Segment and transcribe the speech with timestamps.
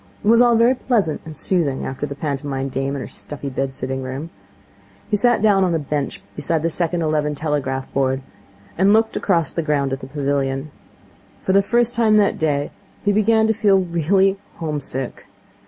[0.23, 3.75] It was all very pleasant and soothing after the pantomime dame and her stuffy bed
[3.75, 4.31] sitting room.
[5.11, 8.23] He sat down on a bench beside the second eleven telegraph board,
[8.79, 10.71] and looked across the ground at the pavilion.
[11.43, 12.71] For the first time that day
[13.05, 15.27] he began to feel really home sick.